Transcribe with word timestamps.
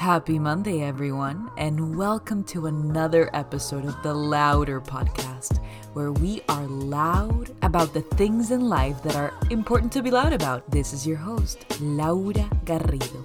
Happy 0.00 0.38
Monday, 0.38 0.80
everyone, 0.80 1.50
and 1.58 1.94
welcome 1.94 2.42
to 2.44 2.64
another 2.64 3.28
episode 3.34 3.84
of 3.84 4.02
the 4.02 4.14
Louder 4.14 4.80
Podcast, 4.80 5.62
where 5.92 6.10
we 6.10 6.40
are 6.48 6.66
loud 6.66 7.54
about 7.60 7.92
the 7.92 8.00
things 8.00 8.50
in 8.50 8.66
life 8.66 9.02
that 9.02 9.14
are 9.14 9.34
important 9.50 9.92
to 9.92 10.02
be 10.02 10.10
loud 10.10 10.32
about. 10.32 10.68
This 10.70 10.94
is 10.94 11.06
your 11.06 11.18
host, 11.18 11.66
Laura 11.82 12.48
Garrido. 12.64 13.22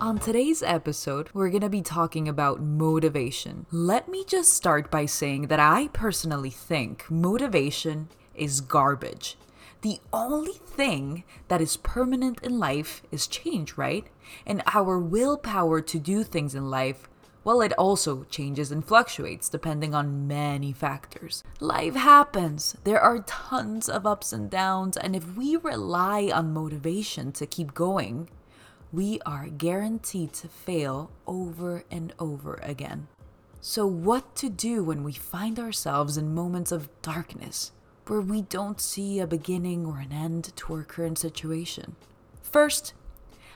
On 0.00 0.18
today's 0.18 0.60
episode, 0.60 1.28
we're 1.34 1.50
going 1.50 1.60
to 1.60 1.68
be 1.68 1.82
talking 1.82 2.26
about 2.26 2.60
motivation. 2.60 3.66
Let 3.70 4.08
me 4.08 4.24
just 4.24 4.52
start 4.52 4.90
by 4.90 5.06
saying 5.06 5.46
that 5.46 5.60
I 5.60 5.86
personally 5.92 6.50
think 6.50 7.08
motivation 7.08 8.08
is 8.34 8.60
garbage. 8.60 9.36
The 9.80 10.00
only 10.12 10.52
thing 10.52 11.22
that 11.46 11.60
is 11.60 11.76
permanent 11.76 12.42
in 12.42 12.58
life 12.58 13.02
is 13.12 13.28
change, 13.28 13.76
right? 13.76 14.06
And 14.44 14.62
our 14.66 14.98
willpower 14.98 15.80
to 15.82 15.98
do 16.00 16.24
things 16.24 16.54
in 16.54 16.68
life, 16.68 17.08
well, 17.44 17.60
it 17.60 17.72
also 17.74 18.24
changes 18.24 18.72
and 18.72 18.84
fluctuates 18.84 19.48
depending 19.48 19.94
on 19.94 20.26
many 20.26 20.72
factors. 20.72 21.44
Life 21.60 21.94
happens. 21.94 22.76
There 22.82 23.00
are 23.00 23.20
tons 23.20 23.88
of 23.88 24.04
ups 24.04 24.32
and 24.32 24.50
downs, 24.50 24.96
and 24.96 25.14
if 25.14 25.36
we 25.36 25.56
rely 25.56 26.30
on 26.34 26.52
motivation 26.52 27.30
to 27.32 27.46
keep 27.46 27.72
going, 27.72 28.28
we 28.92 29.20
are 29.24 29.46
guaranteed 29.46 30.32
to 30.34 30.48
fail 30.48 31.10
over 31.26 31.84
and 31.90 32.12
over 32.18 32.58
again. 32.62 33.06
So, 33.60 33.86
what 33.86 34.34
to 34.36 34.48
do 34.48 34.82
when 34.82 35.04
we 35.04 35.12
find 35.12 35.58
ourselves 35.58 36.16
in 36.16 36.34
moments 36.34 36.72
of 36.72 36.88
darkness? 37.02 37.72
Where 38.08 38.20
we 38.20 38.42
don't 38.42 38.80
see 38.80 39.20
a 39.20 39.26
beginning 39.26 39.86
or 39.86 39.98
an 39.98 40.12
end 40.12 40.52
to 40.56 40.74
our 40.74 40.82
current 40.82 41.18
situation. 41.18 41.96
First, 42.42 42.94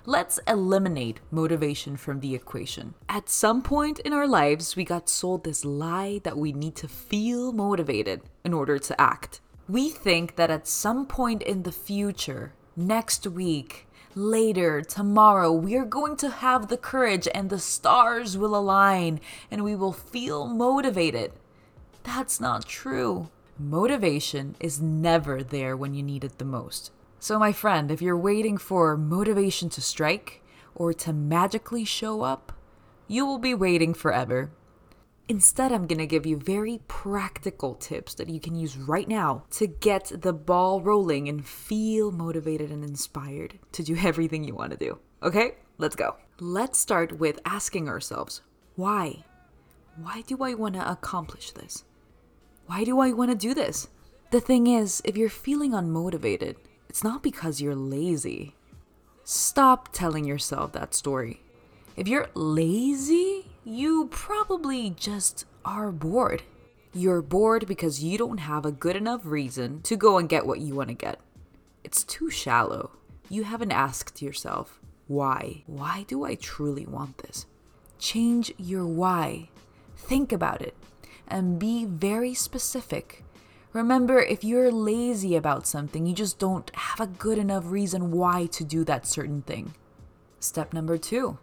let's 0.04 0.40
eliminate 0.46 1.20
motivation 1.30 1.96
from 1.96 2.20
the 2.20 2.34
equation. 2.34 2.94
At 3.08 3.28
some 3.28 3.62
point 3.62 3.98
in 4.00 4.12
our 4.12 4.26
lives, 4.26 4.76
we 4.76 4.84
got 4.84 5.08
sold 5.08 5.44
this 5.44 5.64
lie 5.64 6.20
that 6.24 6.36
we 6.36 6.52
need 6.52 6.76
to 6.76 6.88
feel 6.88 7.52
motivated 7.52 8.22
in 8.44 8.52
order 8.52 8.78
to 8.78 9.00
act. 9.00 9.40
We 9.68 9.88
think 9.88 10.36
that 10.36 10.50
at 10.50 10.66
some 10.66 11.06
point 11.06 11.42
in 11.42 11.62
the 11.62 11.72
future, 11.72 12.52
next 12.76 13.26
week, 13.26 13.86
later, 14.14 14.82
tomorrow, 14.82 15.52
we 15.52 15.76
are 15.76 15.84
going 15.84 16.16
to 16.16 16.28
have 16.28 16.68
the 16.68 16.76
courage 16.76 17.28
and 17.34 17.48
the 17.48 17.58
stars 17.58 18.36
will 18.36 18.56
align 18.56 19.20
and 19.50 19.64
we 19.64 19.74
will 19.74 19.92
feel 19.92 20.46
motivated. 20.46 21.32
That's 22.02 22.40
not 22.40 22.66
true. 22.66 23.28
Motivation 23.62 24.56
is 24.58 24.82
never 24.82 25.40
there 25.40 25.76
when 25.76 25.94
you 25.94 26.02
need 26.02 26.24
it 26.24 26.38
the 26.38 26.44
most. 26.44 26.90
So, 27.20 27.38
my 27.38 27.52
friend, 27.52 27.92
if 27.92 28.02
you're 28.02 28.18
waiting 28.18 28.58
for 28.58 28.96
motivation 28.96 29.68
to 29.70 29.80
strike 29.80 30.42
or 30.74 30.92
to 30.94 31.12
magically 31.12 31.84
show 31.84 32.22
up, 32.22 32.52
you 33.06 33.24
will 33.24 33.38
be 33.38 33.54
waiting 33.54 33.94
forever. 33.94 34.50
Instead, 35.28 35.70
I'm 35.70 35.86
to 35.86 36.06
give 36.06 36.26
you 36.26 36.36
very 36.36 36.80
practical 36.88 37.76
tips 37.76 38.14
that 38.14 38.28
you 38.28 38.40
can 38.40 38.56
use 38.56 38.76
right 38.76 39.06
now 39.06 39.44
to 39.52 39.68
get 39.68 40.10
the 40.12 40.32
ball 40.32 40.80
rolling 40.80 41.28
and 41.28 41.46
feel 41.46 42.10
motivated 42.10 42.72
and 42.72 42.82
inspired 42.82 43.60
to 43.70 43.84
do 43.84 43.96
everything 44.02 44.42
you 44.42 44.56
want 44.56 44.72
to 44.72 44.76
do. 44.76 44.98
Okay, 45.22 45.54
let's 45.78 45.94
go. 45.94 46.16
Let's 46.40 46.80
start 46.80 47.20
with 47.20 47.38
asking 47.44 47.88
ourselves 47.88 48.42
why? 48.74 49.22
Why 49.94 50.22
do 50.26 50.38
I 50.42 50.54
want 50.54 50.74
to 50.74 50.90
accomplish 50.90 51.52
this? 51.52 51.84
Why 52.66 52.84
do 52.84 53.00
I 53.00 53.12
want 53.12 53.30
to 53.30 53.36
do 53.36 53.54
this? 53.54 53.88
The 54.30 54.40
thing 54.40 54.66
is, 54.66 55.02
if 55.04 55.16
you're 55.16 55.28
feeling 55.28 55.72
unmotivated, 55.72 56.56
it's 56.88 57.04
not 57.04 57.22
because 57.22 57.60
you're 57.60 57.74
lazy. 57.74 58.54
Stop 59.24 59.92
telling 59.92 60.24
yourself 60.24 60.72
that 60.72 60.94
story. 60.94 61.40
If 61.96 62.08
you're 62.08 62.30
lazy, 62.34 63.46
you 63.64 64.08
probably 64.10 64.90
just 64.90 65.44
are 65.64 65.92
bored. 65.92 66.42
You're 66.94 67.22
bored 67.22 67.66
because 67.66 68.02
you 68.02 68.18
don't 68.18 68.38
have 68.38 68.64
a 68.64 68.72
good 68.72 68.96
enough 68.96 69.22
reason 69.24 69.82
to 69.82 69.96
go 69.96 70.18
and 70.18 70.28
get 70.28 70.46
what 70.46 70.60
you 70.60 70.74
want 70.74 70.88
to 70.88 70.94
get. 70.94 71.20
It's 71.84 72.04
too 72.04 72.30
shallow. 72.30 72.92
You 73.28 73.44
haven't 73.44 73.72
asked 73.72 74.22
yourself, 74.22 74.80
why? 75.08 75.64
Why 75.66 76.04
do 76.08 76.24
I 76.24 76.34
truly 76.36 76.86
want 76.86 77.18
this? 77.18 77.46
Change 77.98 78.52
your 78.58 78.86
why. 78.86 79.48
Think 79.96 80.32
about 80.32 80.62
it 80.62 80.74
and 81.32 81.58
be 81.58 81.84
very 81.84 82.34
specific. 82.34 83.24
Remember, 83.72 84.20
if 84.20 84.44
you're 84.44 84.70
lazy 84.70 85.34
about 85.34 85.66
something, 85.66 86.06
you 86.06 86.14
just 86.14 86.38
don't 86.38 86.70
have 86.76 87.00
a 87.00 87.06
good 87.06 87.38
enough 87.38 87.64
reason 87.66 88.10
why 88.10 88.46
to 88.46 88.62
do 88.64 88.84
that 88.84 89.06
certain 89.06 89.42
thing. 89.42 89.74
Step 90.38 90.72
number 90.72 90.98
two 90.98 91.38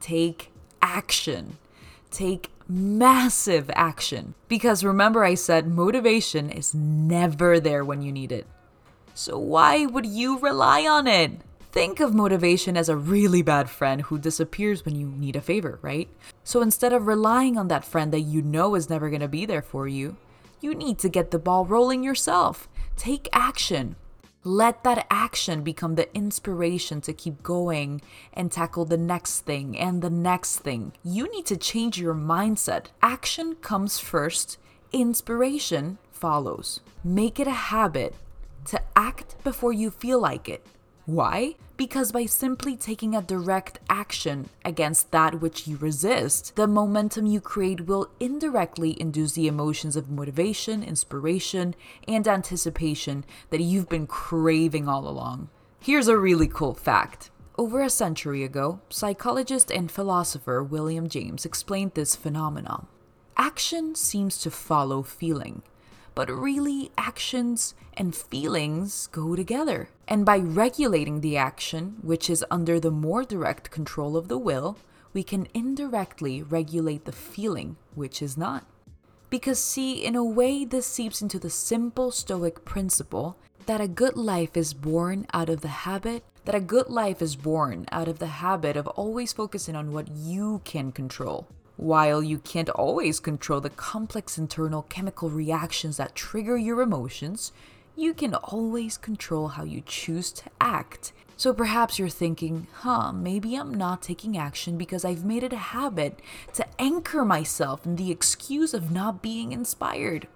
take 0.00 0.50
action. 0.80 1.58
Take 2.10 2.50
massive 2.68 3.70
action. 3.74 4.34
Because 4.48 4.84
remember, 4.84 5.24
I 5.24 5.34
said 5.34 5.66
motivation 5.68 6.50
is 6.50 6.74
never 6.74 7.60
there 7.60 7.84
when 7.84 8.02
you 8.02 8.12
need 8.12 8.32
it. 8.32 8.46
So, 9.14 9.38
why 9.38 9.86
would 9.86 10.06
you 10.06 10.38
rely 10.38 10.86
on 10.86 11.06
it? 11.06 11.32
Think 11.76 12.00
of 12.00 12.14
motivation 12.14 12.74
as 12.74 12.88
a 12.88 12.96
really 12.96 13.42
bad 13.42 13.68
friend 13.68 14.00
who 14.00 14.18
disappears 14.18 14.86
when 14.86 14.96
you 14.96 15.08
need 15.08 15.36
a 15.36 15.42
favor, 15.42 15.78
right? 15.82 16.08
So 16.42 16.62
instead 16.62 16.94
of 16.94 17.06
relying 17.06 17.58
on 17.58 17.68
that 17.68 17.84
friend 17.84 18.14
that 18.14 18.20
you 18.20 18.40
know 18.40 18.74
is 18.76 18.88
never 18.88 19.10
going 19.10 19.20
to 19.20 19.28
be 19.28 19.44
there 19.44 19.60
for 19.60 19.86
you, 19.86 20.16
you 20.62 20.74
need 20.74 20.98
to 21.00 21.10
get 21.10 21.32
the 21.32 21.38
ball 21.38 21.66
rolling 21.66 22.02
yourself. 22.02 22.66
Take 22.96 23.28
action. 23.30 23.96
Let 24.42 24.84
that 24.84 25.06
action 25.10 25.62
become 25.62 25.96
the 25.96 26.08
inspiration 26.16 27.02
to 27.02 27.12
keep 27.12 27.42
going 27.42 28.00
and 28.32 28.50
tackle 28.50 28.86
the 28.86 28.96
next 28.96 29.40
thing 29.40 29.76
and 29.76 30.00
the 30.00 30.08
next 30.08 30.60
thing. 30.60 30.94
You 31.04 31.30
need 31.30 31.44
to 31.44 31.58
change 31.58 32.00
your 32.00 32.14
mindset. 32.14 32.86
Action 33.02 33.54
comes 33.56 33.98
first, 33.98 34.56
inspiration 34.94 35.98
follows. 36.10 36.80
Make 37.04 37.38
it 37.38 37.46
a 37.46 37.50
habit 37.50 38.14
to 38.64 38.80
act 38.96 39.36
before 39.44 39.74
you 39.74 39.90
feel 39.90 40.18
like 40.18 40.48
it. 40.48 40.66
Why? 41.06 41.54
Because 41.76 42.10
by 42.10 42.26
simply 42.26 42.76
taking 42.76 43.14
a 43.14 43.22
direct 43.22 43.78
action 43.88 44.48
against 44.64 45.12
that 45.12 45.40
which 45.40 45.68
you 45.68 45.76
resist, 45.76 46.56
the 46.56 46.66
momentum 46.66 47.26
you 47.26 47.40
create 47.40 47.86
will 47.86 48.10
indirectly 48.18 49.00
induce 49.00 49.34
the 49.34 49.46
emotions 49.46 49.94
of 49.94 50.10
motivation, 50.10 50.82
inspiration, 50.82 51.76
and 52.08 52.26
anticipation 52.26 53.24
that 53.50 53.60
you've 53.60 53.88
been 53.88 54.08
craving 54.08 54.88
all 54.88 55.06
along. 55.08 55.48
Here's 55.78 56.08
a 56.08 56.18
really 56.18 56.48
cool 56.48 56.74
fact. 56.74 57.30
Over 57.56 57.82
a 57.82 57.88
century 57.88 58.42
ago, 58.42 58.80
psychologist 58.88 59.70
and 59.70 59.92
philosopher 59.92 60.60
William 60.60 61.08
James 61.08 61.44
explained 61.44 61.92
this 61.94 62.16
phenomenon. 62.16 62.88
Action 63.36 63.94
seems 63.94 64.38
to 64.38 64.50
follow 64.50 65.04
feeling, 65.04 65.62
but 66.16 66.28
really, 66.30 66.90
actions 66.98 67.74
and 67.94 68.16
feelings 68.16 69.06
go 69.06 69.36
together. 69.36 69.90
And 70.08 70.24
by 70.24 70.38
regulating 70.38 71.20
the 71.20 71.36
action, 71.36 71.96
which 72.02 72.30
is 72.30 72.44
under 72.50 72.78
the 72.78 72.90
more 72.90 73.24
direct 73.24 73.70
control 73.70 74.16
of 74.16 74.28
the 74.28 74.38
will, 74.38 74.76
we 75.12 75.22
can 75.22 75.48
indirectly 75.54 76.42
regulate 76.42 77.04
the 77.04 77.12
feeling, 77.12 77.76
which 77.94 78.22
is 78.22 78.36
not. 78.36 78.64
Because, 79.30 79.58
see, 79.58 80.04
in 80.04 80.14
a 80.14 80.24
way, 80.24 80.64
this 80.64 80.86
seeps 80.86 81.20
into 81.20 81.38
the 81.38 81.50
simple 81.50 82.12
Stoic 82.12 82.64
principle 82.64 83.36
that 83.66 83.80
a 83.80 83.88
good 83.88 84.16
life 84.16 84.56
is 84.56 84.72
born 84.72 85.26
out 85.32 85.48
of 85.48 85.60
the 85.60 85.68
habit, 85.68 86.22
that 86.44 86.54
a 86.54 86.60
good 86.60 86.88
life 86.88 87.20
is 87.20 87.34
born 87.34 87.86
out 87.90 88.06
of 88.06 88.20
the 88.20 88.26
habit 88.26 88.76
of 88.76 88.86
always 88.88 89.32
focusing 89.32 89.74
on 89.74 89.92
what 89.92 90.08
you 90.08 90.60
can 90.64 90.92
control. 90.92 91.48
While 91.76 92.22
you 92.22 92.38
can't 92.38 92.70
always 92.70 93.18
control 93.18 93.60
the 93.60 93.70
complex 93.70 94.38
internal 94.38 94.82
chemical 94.82 95.28
reactions 95.28 95.96
that 95.96 96.14
trigger 96.14 96.56
your 96.56 96.80
emotions, 96.80 97.52
you 97.96 98.12
can 98.12 98.34
always 98.34 98.98
control 98.98 99.48
how 99.48 99.64
you 99.64 99.82
choose 99.84 100.30
to 100.30 100.44
act. 100.60 101.12
So 101.38 101.52
perhaps 101.52 101.98
you're 101.98 102.08
thinking, 102.08 102.66
huh, 102.80 103.12
maybe 103.12 103.56
I'm 103.56 103.72
not 103.72 104.02
taking 104.02 104.36
action 104.36 104.78
because 104.78 105.04
I've 105.04 105.24
made 105.24 105.42
it 105.42 105.52
a 105.52 105.56
habit 105.56 106.20
to 106.54 106.66
anchor 106.78 107.24
myself 107.24 107.84
in 107.84 107.96
the 107.96 108.10
excuse 108.10 108.74
of 108.74 108.90
not 108.90 109.22
being 109.22 109.52
inspired. 109.52 110.28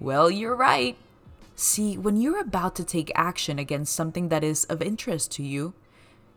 Well, 0.00 0.30
you're 0.30 0.56
right. 0.56 0.96
See, 1.54 1.96
when 1.96 2.16
you're 2.16 2.40
about 2.40 2.74
to 2.76 2.84
take 2.84 3.12
action 3.14 3.58
against 3.58 3.94
something 3.94 4.28
that 4.28 4.42
is 4.42 4.64
of 4.64 4.82
interest 4.82 5.30
to 5.32 5.42
you, 5.42 5.74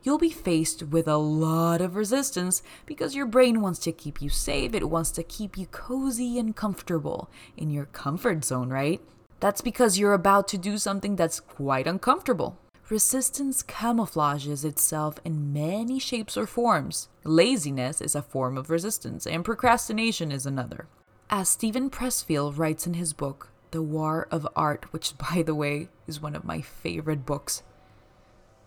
you'll 0.03 0.17
be 0.17 0.29
faced 0.29 0.83
with 0.83 1.07
a 1.07 1.17
lot 1.17 1.81
of 1.81 1.95
resistance 1.95 2.61
because 2.85 3.15
your 3.15 3.25
brain 3.25 3.61
wants 3.61 3.79
to 3.79 3.91
keep 3.91 4.21
you 4.21 4.29
safe. 4.29 4.73
It 4.73 4.89
wants 4.89 5.11
to 5.11 5.23
keep 5.23 5.57
you 5.57 5.65
cozy 5.67 6.37
and 6.37 6.55
comfortable 6.55 7.29
in 7.57 7.71
your 7.71 7.85
comfort 7.85 8.45
zone, 8.45 8.69
right? 8.69 9.01
That's 9.39 9.61
because 9.61 9.97
you're 9.97 10.13
about 10.13 10.47
to 10.49 10.57
do 10.57 10.77
something 10.77 11.15
that's 11.15 11.39
quite 11.39 11.87
uncomfortable. 11.87 12.57
Resistance 12.89 13.63
camouflages 13.63 14.63
itself 14.63 15.19
in 15.25 15.51
many 15.51 15.99
shapes 15.99 16.37
or 16.37 16.45
forms. 16.45 17.09
Laziness 17.23 17.99
is 17.99 18.13
a 18.13 18.21
form 18.21 18.57
of 18.57 18.69
resistance, 18.69 19.25
and 19.25 19.43
procrastination 19.43 20.31
is 20.31 20.45
another. 20.45 20.87
As 21.29 21.49
Steven 21.49 21.89
Pressfield 21.89 22.57
writes 22.57 22.85
in 22.85 22.93
his 22.93 23.11
book, 23.11 23.49
The 23.71 23.81
War 23.81 24.27
of 24.29 24.47
Art, 24.55 24.85
which, 24.93 25.17
by 25.31 25.41
the 25.41 25.55
way, 25.55 25.89
is 26.07 26.21
one 26.21 26.35
of 26.35 26.45
my 26.45 26.61
favorite 26.61 27.25
books, 27.25 27.63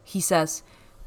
he 0.03 0.21
says, 0.21 0.62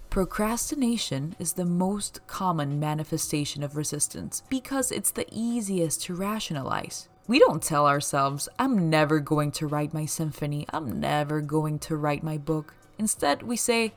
Procrastination 0.09 1.35
is 1.39 1.53
the 1.53 1.65
most 1.65 2.25
common 2.27 2.79
manifestation 2.79 3.63
of 3.63 3.75
resistance 3.75 4.43
because 4.49 4.91
it's 4.91 5.11
the 5.11 5.25
easiest 5.31 6.03
to 6.03 6.13
rationalize. 6.13 7.07
We 7.27 7.39
don't 7.39 7.63
tell 7.63 7.87
ourselves, 7.87 8.49
I'm 8.59 8.89
never 8.89 9.19
going 9.19 9.51
to 9.53 9.67
write 9.67 9.93
my 9.93 10.05
symphony, 10.05 10.65
I'm 10.69 10.99
never 10.99 11.39
going 11.39 11.79
to 11.79 11.95
write 11.95 12.23
my 12.23 12.37
book. 12.37 12.73
Instead, 12.97 13.43
we 13.43 13.55
say, 13.55 13.93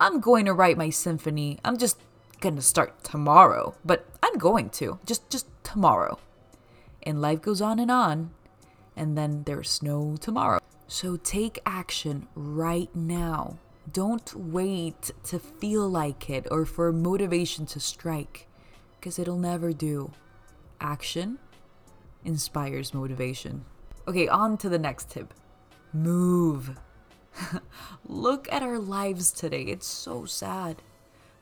I'm 0.00 0.20
going 0.20 0.46
to 0.46 0.54
write 0.54 0.78
my 0.78 0.90
symphony, 0.90 1.58
I'm 1.64 1.76
just 1.76 1.98
going 2.40 2.56
to 2.56 2.62
start 2.62 3.04
tomorrow, 3.04 3.74
but 3.84 4.06
I'm 4.22 4.38
going 4.38 4.70
to, 4.70 4.98
just 5.04 5.28
just 5.30 5.46
tomorrow. 5.62 6.18
And 7.02 7.20
life 7.20 7.42
goes 7.42 7.60
on 7.60 7.78
and 7.78 7.90
on, 7.90 8.30
and 8.96 9.18
then 9.18 9.42
there's 9.44 9.82
no 9.82 10.16
tomorrow. 10.20 10.60
So 10.86 11.16
take 11.16 11.60
action 11.66 12.28
right 12.34 12.94
now. 12.94 13.58
Don't 13.92 14.34
wait 14.34 15.10
to 15.24 15.38
feel 15.38 15.88
like 15.88 16.30
it 16.30 16.46
or 16.50 16.64
for 16.64 16.92
motivation 16.92 17.66
to 17.66 17.80
strike, 17.80 18.46
because 18.98 19.18
it'll 19.18 19.38
never 19.38 19.72
do. 19.72 20.12
Action 20.80 21.38
inspires 22.24 22.94
motivation. 22.94 23.64
Okay, 24.06 24.28
on 24.28 24.56
to 24.58 24.68
the 24.68 24.78
next 24.78 25.10
tip 25.10 25.34
move. 25.92 26.76
Look 28.04 28.52
at 28.52 28.62
our 28.62 28.78
lives 28.78 29.30
today. 29.30 29.62
It's 29.62 29.86
so 29.86 30.24
sad. 30.24 30.82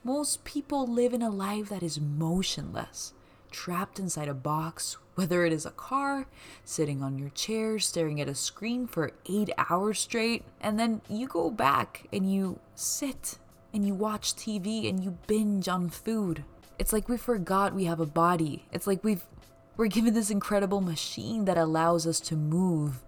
Most 0.03 0.43
people 0.43 0.85
live 0.85 1.13
in 1.13 1.21
a 1.21 1.29
life 1.29 1.69
that 1.69 1.83
is 1.83 1.99
motionless, 1.99 3.13
trapped 3.51 3.99
inside 3.99 4.27
a 4.27 4.33
box, 4.33 4.97
whether 5.15 5.45
it 5.45 5.53
is 5.53 5.65
a 5.65 5.71
car, 5.71 6.27
sitting 6.63 7.01
on 7.01 7.17
your 7.17 7.29
chair, 7.29 7.79
staring 7.79 8.19
at 8.19 8.27
a 8.27 8.35
screen 8.35 8.87
for 8.87 9.11
eight 9.27 9.49
hours 9.69 9.99
straight, 9.99 10.43
and 10.59 10.79
then 10.79 11.01
you 11.09 11.27
go 11.27 11.49
back 11.49 12.07
and 12.11 12.31
you 12.31 12.59
sit 12.75 13.37
and 13.73 13.85
you 13.85 13.93
watch 13.93 14.35
TV 14.35 14.89
and 14.89 15.03
you 15.03 15.17
binge 15.27 15.67
on 15.67 15.89
food. 15.89 16.43
It's 16.77 16.91
like 16.91 17.07
we 17.07 17.17
forgot 17.17 17.73
we 17.73 17.85
have 17.85 17.99
a 17.99 18.05
body. 18.05 18.65
It's 18.71 18.87
like 18.87 19.03
we've 19.03 19.25
we're 19.75 19.87
given 19.87 20.13
this 20.13 20.29
incredible 20.29 20.81
machine 20.81 21.45
that 21.45 21.57
allows 21.57 22.05
us 22.05 22.19
to 22.21 22.35
move 22.35 23.03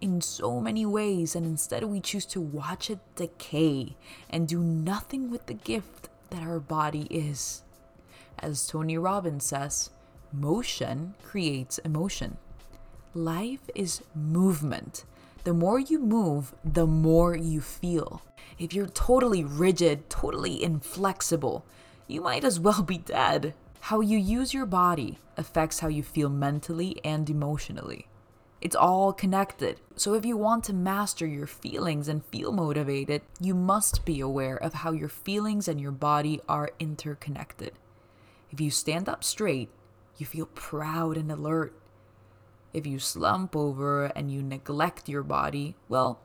in 0.00 0.20
so 0.20 0.60
many 0.60 0.86
ways, 0.86 1.34
and 1.34 1.44
instead 1.46 1.84
we 1.84 2.00
choose 2.00 2.26
to 2.26 2.40
watch 2.40 2.90
it 2.90 2.98
decay 3.14 3.96
and 4.30 4.48
do 4.48 4.60
nothing 4.60 5.30
with 5.30 5.46
the 5.46 5.54
gift 5.54 6.08
that 6.30 6.42
our 6.42 6.60
body 6.60 7.06
is. 7.10 7.62
As 8.38 8.66
Tony 8.66 8.98
Robbins 8.98 9.44
says, 9.44 9.90
motion 10.32 11.14
creates 11.22 11.78
emotion. 11.78 12.36
Life 13.14 13.70
is 13.74 14.02
movement. 14.14 15.04
The 15.44 15.54
more 15.54 15.78
you 15.78 15.98
move, 15.98 16.54
the 16.64 16.86
more 16.86 17.36
you 17.36 17.60
feel. 17.60 18.22
If 18.58 18.74
you're 18.74 18.86
totally 18.86 19.44
rigid, 19.44 20.10
totally 20.10 20.62
inflexible, 20.62 21.64
you 22.06 22.20
might 22.20 22.44
as 22.44 22.60
well 22.60 22.82
be 22.82 22.98
dead. 22.98 23.54
How 23.86 24.00
you 24.00 24.18
use 24.18 24.52
your 24.52 24.66
body 24.66 25.20
affects 25.36 25.78
how 25.78 25.86
you 25.86 26.02
feel 26.02 26.28
mentally 26.28 27.00
and 27.04 27.30
emotionally. 27.30 28.08
It's 28.60 28.74
all 28.74 29.12
connected. 29.12 29.80
So, 29.94 30.14
if 30.14 30.26
you 30.26 30.36
want 30.36 30.64
to 30.64 30.72
master 30.72 31.24
your 31.24 31.46
feelings 31.46 32.08
and 32.08 32.24
feel 32.24 32.50
motivated, 32.50 33.22
you 33.40 33.54
must 33.54 34.04
be 34.04 34.18
aware 34.18 34.56
of 34.56 34.74
how 34.74 34.90
your 34.90 35.08
feelings 35.08 35.68
and 35.68 35.80
your 35.80 35.92
body 35.92 36.40
are 36.48 36.72
interconnected. 36.80 37.74
If 38.50 38.60
you 38.60 38.72
stand 38.72 39.08
up 39.08 39.22
straight, 39.22 39.68
you 40.16 40.26
feel 40.26 40.46
proud 40.46 41.16
and 41.16 41.30
alert. 41.30 41.72
If 42.72 42.88
you 42.88 42.98
slump 42.98 43.54
over 43.54 44.06
and 44.06 44.32
you 44.32 44.42
neglect 44.42 45.08
your 45.08 45.22
body, 45.22 45.76
well, 45.88 46.18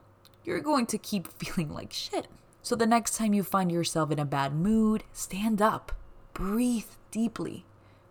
you're 0.43 0.61
going 0.61 0.87
to 0.87 0.97
keep 0.97 1.31
feeling 1.37 1.71
like 1.71 1.93
shit. 1.93 2.27
So, 2.63 2.75
the 2.75 2.87
next 2.87 3.17
time 3.17 3.35
you 3.35 3.43
find 3.43 3.71
yourself 3.71 4.09
in 4.09 4.17
a 4.17 4.25
bad 4.25 4.51
mood, 4.55 5.03
stand 5.13 5.61
up, 5.61 5.91
breathe 6.33 6.85
deeply. 7.11 7.65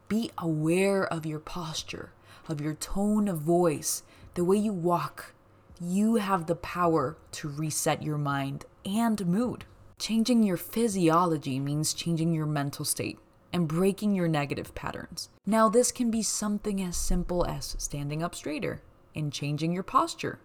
Be 0.09 0.31
aware 0.39 1.05
of 1.05 1.27
your 1.27 1.39
posture, 1.39 2.13
of 2.49 2.61
your 2.61 2.75
tone 2.75 3.29
of 3.29 3.39
voice, 3.39 4.03
the 4.35 4.45
way 4.45 4.57
you 4.57 4.73
walk. 4.73 5.35
You 5.81 6.17
have 6.17 6.47
the 6.47 6.55
power 6.55 7.17
to 7.33 7.49
reset 7.49 8.03
your 8.03 8.19
mind 8.19 8.67
and 8.85 9.27
mood. 9.27 9.65
Changing 9.99 10.43
your 10.43 10.57
physiology 10.57 11.59
means 11.59 11.95
changing 11.95 12.35
your 12.35 12.47
mental 12.47 12.85
state 12.85 13.19
and 13.53 13.67
breaking 13.67 14.15
your 14.15 14.29
negative 14.29 14.75
patterns. 14.75 15.29
Now, 15.45 15.69
this 15.69 15.91
can 15.91 16.11
be 16.11 16.23
something 16.23 16.83
as 16.83 16.97
simple 16.97 17.45
as 17.47 17.75
standing 17.79 18.23
up 18.23 18.35
straighter 18.35 18.83
and 19.15 19.33
changing 19.33 19.73
your 19.73 19.83
posture, 19.83 20.39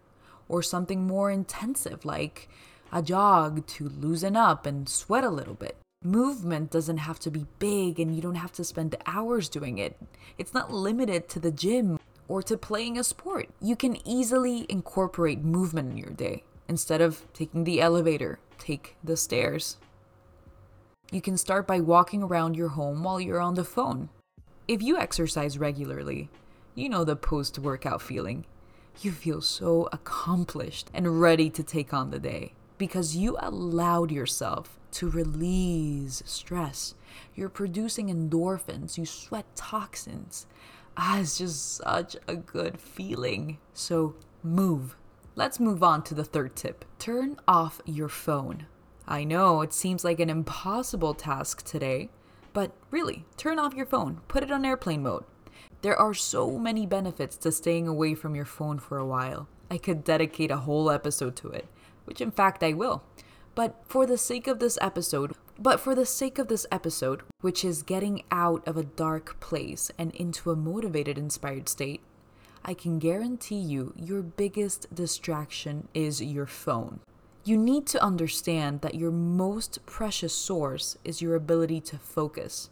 or 0.50 0.64
something 0.64 1.06
more 1.06 1.30
intensive 1.30 2.04
like 2.06 2.50
a 2.92 3.02
jog 3.02 3.66
to 3.68 3.90
loosen 3.90 4.36
up 4.36 4.66
and 4.66 4.90
sweat 4.90 5.24
a 5.24 5.30
little 5.30 5.54
bit 5.54 5.78
movement 6.06 6.72
doesn't 6.72 6.98
have 6.98 7.20
to 7.20 7.32
be 7.32 7.46
big 7.60 8.00
and 8.00 8.16
you 8.16 8.22
don't 8.22 8.36
have 8.36 8.54
to 8.54 8.64
spend 8.64 8.96
hours 9.06 9.50
doing 9.50 9.78
it. 9.78 10.00
It's 10.38 10.54
not 10.54 10.72
limited 10.72 11.28
to 11.30 11.40
the 11.40 11.52
gym 11.52 12.00
or 12.28 12.42
to 12.44 12.58
playing 12.58 12.98
a 12.98 13.04
sport. 13.04 13.50
You 13.60 13.76
can 13.76 13.98
easily 14.08 14.66
incorporate 14.70 15.44
movement 15.44 15.92
in 15.92 15.98
your 15.98 16.12
day. 16.12 16.44
Instead 16.68 17.02
of 17.02 17.26
taking 17.34 17.64
the 17.64 17.82
elevator, 17.82 18.40
take 18.58 18.96
the 19.04 19.18
stairs. 19.18 19.78
You 21.12 21.22
can 21.22 21.38
start 21.38 21.68
by 21.68 21.80
walking 21.80 22.24
around 22.24 22.56
your 22.56 22.70
home 22.70 23.04
while 23.04 23.20
you're 23.20 23.42
on 23.42 23.56
the 23.56 23.64
phone. 23.64 24.10
If 24.68 24.82
you 24.82 24.98
exercise 24.98 25.60
regularly, 25.60 26.30
you 26.74 26.90
know 26.90 27.04
the 27.04 27.16
post 27.16 27.60
workout 27.60 28.02
feeling. 28.02 28.46
You 29.02 29.12
feel 29.12 29.42
so 29.42 29.88
accomplished 29.92 30.90
and 30.94 31.22
ready 31.22 31.50
to 31.52 31.64
take 31.64 31.94
on 31.94 32.10
the 32.10 32.20
day 32.20 32.54
because 32.78 33.16
you 33.16 33.38
allowed 33.40 34.12
yourself 34.12 34.80
to 34.92 35.10
release 35.10 36.24
stress. 36.26 36.96
You're 37.34 37.50
producing 37.50 38.08
endorphins, 38.08 38.98
you 38.98 39.06
sweat 39.06 39.46
toxins. 39.56 40.48
Ah, 40.98 41.20
it's 41.20 41.38
just 41.38 41.76
such 41.76 42.16
a 42.28 42.36
good 42.36 42.80
feeling. 42.80 43.58
So 43.74 44.16
move. 44.42 44.96
Let's 45.36 45.60
move 45.60 45.84
on 45.84 46.04
to 46.04 46.16
the 46.16 46.24
third 46.24 46.56
tip 46.56 46.86
turn 46.98 47.38
off 47.48 47.82
your 47.86 48.10
phone. 48.10 48.68
I 49.08 49.24
know 49.24 49.62
it 49.62 49.74
seems 49.74 50.04
like 50.04 50.20
an 50.20 50.30
impossible 50.30 51.14
task 51.14 51.64
today, 51.64 52.10
but 52.54 52.72
really, 52.90 53.26
turn 53.38 53.60
off 53.60 53.76
your 53.76 53.86
phone, 53.86 54.22
put 54.28 54.44
it 54.44 54.52
on 54.52 54.66
airplane 54.66 55.04
mode. 55.04 55.26
There 55.82 56.00
are 56.00 56.14
so 56.14 56.58
many 56.58 56.88
benefits 56.88 57.38
to 57.38 57.52
staying 57.52 57.88
away 57.88 58.16
from 58.16 58.34
your 58.34 58.46
phone 58.46 58.80
for 58.80 58.98
a 58.98 59.06
while. 59.06 59.48
I 59.70 59.78
could 59.78 60.04
dedicate 60.04 60.52
a 60.52 60.58
whole 60.58 60.90
episode 60.90 61.36
to 61.38 61.50
it 61.50 61.68
which 62.06 62.22
in 62.22 62.32
fact 62.32 62.64
I 62.64 62.74
will. 62.74 63.04
But 63.54 63.82
for 63.86 64.06
the 64.06 64.18
sake 64.18 64.48
of 64.48 64.60
this 64.60 64.78
episode, 64.82 65.34
but 65.58 65.80
for 65.80 65.96
the 65.96 66.06
sake 66.06 66.38
of 66.38 66.48
this 66.48 66.66
episode, 66.72 67.22
which 67.42 67.64
is 67.64 67.84
getting 67.84 68.24
out 68.32 68.68
of 68.68 68.76
a 68.76 68.84
dark 68.84 69.40
place 69.40 69.92
and 69.98 70.14
into 70.16 70.52
a 70.52 70.56
motivated, 70.56 71.18
inspired 71.18 71.70
state, 71.70 72.02
I 72.66 72.74
can 72.74 73.00
guarantee 73.00 73.60
you 73.60 73.94
your 73.96 74.22
biggest 74.22 74.94
distraction 74.94 75.88
is 75.94 76.22
your 76.22 76.48
phone. 76.48 77.00
You 77.46 77.58
need 77.58 77.86
to 77.88 78.04
understand 78.04 78.82
that 78.82 78.96
your 78.96 79.12
most 79.12 79.86
precious 79.86 80.34
source 80.34 80.98
is 81.04 81.22
your 81.22 81.36
ability 81.36 81.80
to 81.82 81.98
focus. 82.00 82.72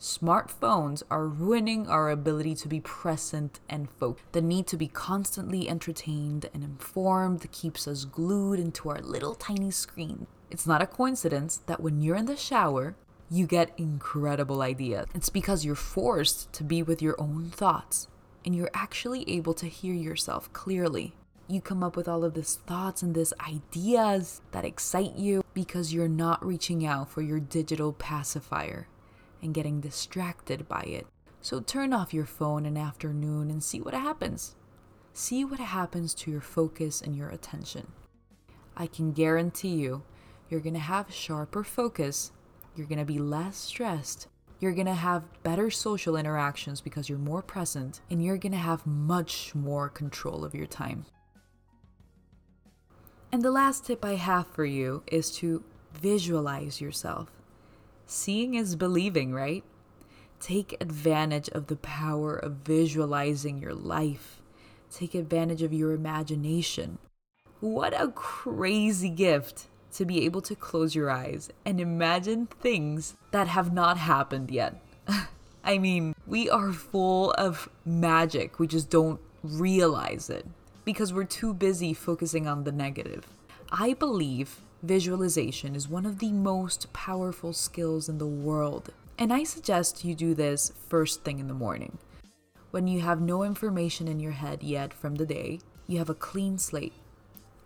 Smartphones 0.00 1.02
are 1.10 1.26
ruining 1.26 1.88
our 1.88 2.10
ability 2.10 2.54
to 2.56 2.68
be 2.68 2.80
present 2.80 3.60
and 3.66 3.88
focused. 3.98 4.30
The 4.32 4.42
need 4.42 4.66
to 4.66 4.76
be 4.76 4.88
constantly 4.88 5.70
entertained 5.70 6.50
and 6.52 6.62
informed 6.62 7.50
keeps 7.50 7.88
us 7.88 8.04
glued 8.04 8.60
into 8.60 8.90
our 8.90 9.00
little 9.00 9.34
tiny 9.34 9.70
screen. 9.70 10.26
It's 10.50 10.66
not 10.66 10.82
a 10.82 10.86
coincidence 10.86 11.62
that 11.66 11.80
when 11.80 12.02
you're 12.02 12.16
in 12.16 12.26
the 12.26 12.36
shower, 12.36 12.94
you 13.30 13.46
get 13.46 13.72
incredible 13.78 14.60
ideas. 14.60 15.06
It's 15.14 15.30
because 15.30 15.64
you're 15.64 15.74
forced 15.74 16.52
to 16.52 16.62
be 16.62 16.82
with 16.82 17.00
your 17.00 17.18
own 17.18 17.50
thoughts 17.50 18.08
and 18.44 18.54
you're 18.54 18.70
actually 18.74 19.28
able 19.30 19.54
to 19.54 19.66
hear 19.66 19.94
yourself 19.94 20.52
clearly. 20.52 21.14
You 21.48 21.62
come 21.62 21.82
up 21.82 21.96
with 21.96 22.06
all 22.06 22.22
of 22.22 22.34
these 22.34 22.56
thoughts 22.66 23.02
and 23.02 23.14
these 23.14 23.32
ideas 23.48 24.42
that 24.52 24.66
excite 24.66 25.16
you 25.16 25.42
because 25.54 25.94
you're 25.94 26.06
not 26.06 26.44
reaching 26.44 26.84
out 26.84 27.08
for 27.08 27.22
your 27.22 27.40
digital 27.40 27.94
pacifier 27.94 28.88
and 29.46 29.54
getting 29.54 29.80
distracted 29.80 30.68
by 30.68 30.82
it. 30.82 31.06
So 31.40 31.60
turn 31.60 31.94
off 31.94 32.12
your 32.12 32.26
phone 32.26 32.66
an 32.66 32.76
afternoon 32.76 33.50
and 33.50 33.64
see 33.64 33.80
what 33.80 33.94
happens. 33.94 34.56
See 35.14 35.44
what 35.44 35.60
happens 35.60 36.12
to 36.14 36.30
your 36.30 36.42
focus 36.42 37.00
and 37.00 37.16
your 37.16 37.30
attention. 37.30 37.86
I 38.76 38.86
can 38.86 39.12
guarantee 39.12 39.76
you, 39.76 40.02
you're 40.50 40.60
to 40.74 40.80
have 40.80 41.14
sharper 41.14 41.64
focus, 41.64 42.32
you're 42.74 42.86
to 42.98 43.04
be 43.04 43.18
less 43.18 43.56
stressed, 43.56 44.28
you're 44.60 44.74
to 44.86 44.94
have 44.94 45.42
better 45.42 45.70
social 45.70 46.16
interactions 46.16 46.80
because 46.80 47.08
you're 47.08 47.18
more 47.18 47.42
present, 47.42 48.00
and 48.10 48.22
you're 48.22 48.36
to 48.38 48.50
have 48.50 48.86
much 48.86 49.54
more 49.54 49.88
control 49.88 50.44
of 50.44 50.54
your 50.54 50.66
time. 50.66 51.06
And 53.32 53.42
the 53.42 53.50
last 53.50 53.86
tip 53.86 54.04
I 54.04 54.14
have 54.14 54.46
for 54.48 54.64
you 54.64 55.02
is 55.06 55.30
to 55.36 55.62
visualize 55.94 56.80
yourself. 56.80 57.30
Seeing 58.06 58.54
is 58.54 58.76
believing, 58.76 59.32
right? 59.32 59.64
Take 60.38 60.76
advantage 60.80 61.48
of 61.48 61.66
the 61.66 61.76
power 61.76 62.36
of 62.36 62.58
visualizing 62.64 63.58
your 63.58 63.74
life. 63.74 64.40
Take 64.92 65.14
advantage 65.14 65.62
of 65.62 65.72
your 65.72 65.92
imagination. 65.92 66.98
What 67.58 68.00
a 68.00 68.08
crazy 68.08 69.08
gift 69.08 69.66
to 69.94 70.04
be 70.04 70.24
able 70.24 70.42
to 70.42 70.54
close 70.54 70.94
your 70.94 71.10
eyes 71.10 71.50
and 71.64 71.80
imagine 71.80 72.46
things 72.46 73.16
that 73.32 73.48
have 73.48 73.72
not 73.72 73.98
happened 73.98 74.50
yet. 74.52 74.80
I 75.64 75.78
mean, 75.78 76.14
we 76.26 76.48
are 76.48 76.72
full 76.72 77.32
of 77.32 77.68
magic, 77.84 78.60
we 78.60 78.68
just 78.68 78.88
don't 78.88 79.20
realize 79.42 80.30
it 80.30 80.46
because 80.84 81.12
we're 81.12 81.24
too 81.24 81.52
busy 81.52 81.92
focusing 81.92 82.46
on 82.46 82.62
the 82.62 82.72
negative. 82.72 83.26
I 83.72 83.94
believe 83.94 84.60
visualization 84.82 85.74
is 85.74 85.88
one 85.88 86.06
of 86.06 86.18
the 86.18 86.32
most 86.32 86.92
powerful 86.92 87.52
skills 87.52 88.08
in 88.08 88.18
the 88.18 88.26
world, 88.26 88.92
and 89.18 89.32
I 89.32 89.44
suggest 89.44 90.04
you 90.04 90.14
do 90.14 90.34
this 90.34 90.72
first 90.88 91.24
thing 91.24 91.38
in 91.38 91.48
the 91.48 91.54
morning. 91.54 91.98
When 92.70 92.86
you 92.86 93.00
have 93.00 93.20
no 93.20 93.42
information 93.42 94.08
in 94.08 94.20
your 94.20 94.32
head 94.32 94.62
yet 94.62 94.92
from 94.92 95.14
the 95.14 95.26
day, 95.26 95.60
you 95.86 95.98
have 95.98 96.10
a 96.10 96.14
clean 96.14 96.58
slate. 96.58 96.92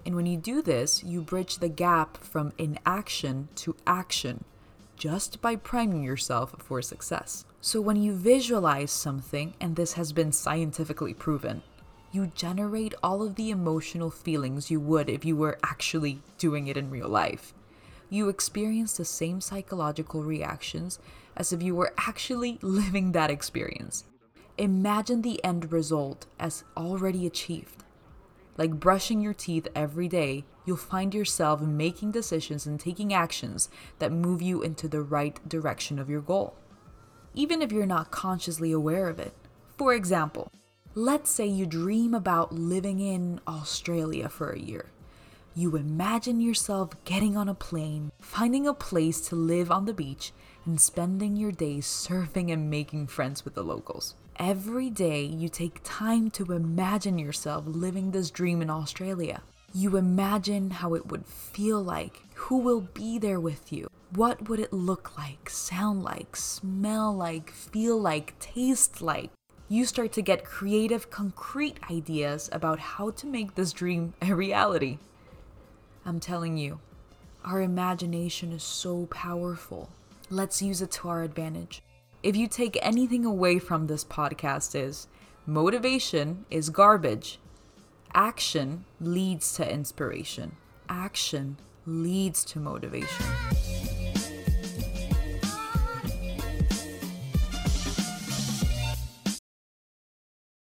And 0.06 0.14
when 0.14 0.26
you 0.26 0.36
do 0.36 0.62
this, 0.62 1.02
you 1.02 1.20
bridge 1.20 1.58
the 1.58 1.68
gap 1.68 2.18
from 2.18 2.52
inaction 2.58 3.48
to 3.56 3.76
action 3.86 4.44
just 4.96 5.40
by 5.40 5.56
priming 5.56 6.02
yourself 6.02 6.54
for 6.58 6.82
success. 6.82 7.44
So, 7.60 7.80
when 7.80 7.96
you 7.96 8.12
visualize 8.12 8.90
something, 8.90 9.54
and 9.60 9.74
this 9.74 9.94
has 9.94 10.12
been 10.12 10.30
scientifically 10.30 11.14
proven, 11.14 11.62
you 12.12 12.32
generate 12.34 12.94
all 13.02 13.22
of 13.22 13.36
the 13.36 13.50
emotional 13.50 14.10
feelings 14.10 14.70
you 14.70 14.80
would 14.80 15.08
if 15.08 15.24
you 15.24 15.36
were 15.36 15.58
actually 15.62 16.20
doing 16.38 16.66
it 16.66 16.76
in 16.76 16.90
real 16.90 17.08
life. 17.08 17.54
You 18.08 18.28
experience 18.28 18.96
the 18.96 19.04
same 19.04 19.40
psychological 19.40 20.24
reactions 20.24 20.98
as 21.36 21.52
if 21.52 21.62
you 21.62 21.76
were 21.76 21.94
actually 21.96 22.58
living 22.62 23.12
that 23.12 23.30
experience. 23.30 24.04
Imagine 24.58 25.22
the 25.22 25.42
end 25.44 25.72
result 25.72 26.26
as 26.38 26.64
already 26.76 27.26
achieved. 27.26 27.84
Like 28.56 28.80
brushing 28.80 29.20
your 29.20 29.32
teeth 29.32 29.68
every 29.74 30.08
day, 30.08 30.44
you'll 30.66 30.76
find 30.76 31.14
yourself 31.14 31.60
making 31.62 32.10
decisions 32.10 32.66
and 32.66 32.78
taking 32.78 33.14
actions 33.14 33.70
that 34.00 34.12
move 34.12 34.42
you 34.42 34.62
into 34.62 34.88
the 34.88 35.00
right 35.00 35.48
direction 35.48 35.98
of 35.98 36.10
your 36.10 36.20
goal, 36.20 36.56
even 37.32 37.62
if 37.62 37.72
you're 37.72 37.86
not 37.86 38.10
consciously 38.10 38.72
aware 38.72 39.08
of 39.08 39.18
it. 39.18 39.32
For 39.78 39.94
example, 39.94 40.52
Let's 40.96 41.30
say 41.30 41.46
you 41.46 41.66
dream 41.66 42.14
about 42.14 42.52
living 42.52 42.98
in 42.98 43.40
Australia 43.46 44.28
for 44.28 44.50
a 44.50 44.58
year. 44.58 44.86
You 45.54 45.76
imagine 45.76 46.40
yourself 46.40 46.90
getting 47.04 47.36
on 47.36 47.48
a 47.48 47.54
plane, 47.54 48.10
finding 48.18 48.66
a 48.66 48.74
place 48.74 49.20
to 49.28 49.36
live 49.36 49.70
on 49.70 49.84
the 49.84 49.94
beach, 49.94 50.32
and 50.66 50.80
spending 50.80 51.36
your 51.36 51.52
days 51.52 51.86
surfing 51.86 52.52
and 52.52 52.68
making 52.68 53.06
friends 53.06 53.44
with 53.44 53.54
the 53.54 53.62
locals. 53.62 54.16
Every 54.34 54.90
day, 54.90 55.22
you 55.22 55.48
take 55.48 55.80
time 55.84 56.28
to 56.32 56.52
imagine 56.52 57.20
yourself 57.20 57.66
living 57.68 58.10
this 58.10 58.32
dream 58.32 58.60
in 58.60 58.68
Australia. 58.68 59.42
You 59.72 59.96
imagine 59.96 60.70
how 60.70 60.94
it 60.94 61.06
would 61.06 61.24
feel 61.24 61.80
like, 61.80 62.20
who 62.34 62.56
will 62.56 62.80
be 62.80 63.16
there 63.16 63.38
with 63.38 63.72
you, 63.72 63.88
what 64.12 64.48
would 64.48 64.58
it 64.58 64.72
look 64.72 65.16
like, 65.16 65.48
sound 65.48 66.02
like, 66.02 66.34
smell 66.34 67.16
like, 67.16 67.52
feel 67.52 68.00
like, 68.00 68.36
taste 68.40 69.00
like 69.00 69.30
you 69.72 69.86
start 69.86 70.10
to 70.10 70.20
get 70.20 70.44
creative, 70.44 71.10
concrete 71.10 71.78
ideas 71.88 72.50
about 72.50 72.80
how 72.80 73.08
to 73.08 73.24
make 73.24 73.54
this 73.54 73.72
dream 73.72 74.12
a 74.20 74.34
reality. 74.34 74.98
I'm 76.04 76.18
telling 76.18 76.56
you, 76.56 76.80
our 77.44 77.62
imagination 77.62 78.50
is 78.50 78.64
so 78.64 79.06
powerful. 79.06 79.88
Let's 80.28 80.60
use 80.60 80.82
it 80.82 80.90
to 80.92 81.08
our 81.08 81.22
advantage. 81.22 81.82
If 82.20 82.34
you 82.34 82.48
take 82.48 82.80
anything 82.82 83.24
away 83.24 83.60
from 83.60 83.86
this 83.86 84.04
podcast 84.04 84.74
is 84.74 85.06
motivation 85.46 86.46
is 86.50 86.70
garbage. 86.70 87.38
Action 88.12 88.86
leads 89.00 89.52
to 89.52 89.72
inspiration. 89.72 90.56
Action 90.88 91.58
leads 91.86 92.44
to 92.46 92.58
motivation. 92.58 93.24